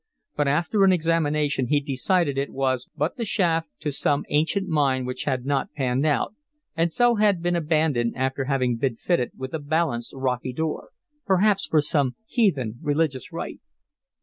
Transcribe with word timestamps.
But, 0.35 0.47
after 0.47 0.83
an 0.83 0.91
examination, 0.91 1.67
he 1.67 1.79
decided 1.79 2.35
it 2.35 2.49
was 2.49 2.89
but 2.97 3.17
the 3.17 3.23
shaft 3.23 3.69
to 3.81 3.91
some 3.91 4.25
ancient 4.29 4.67
mine 4.67 5.05
which 5.05 5.25
had 5.25 5.45
not 5.45 5.71
panned 5.73 6.07
out, 6.07 6.33
and 6.75 6.91
so 6.91 7.17
had 7.17 7.43
been 7.43 7.55
abandoned 7.55 8.15
after 8.15 8.45
having 8.45 8.77
been 8.77 8.95
fitted 8.95 9.31
with 9.37 9.53
a 9.53 9.59
balanced 9.59 10.13
rocky 10.15 10.53
door, 10.53 10.89
perhaps 11.27 11.67
for 11.67 11.81
some 11.81 12.15
heathen 12.25 12.79
religious 12.81 13.31
rite. 13.31 13.59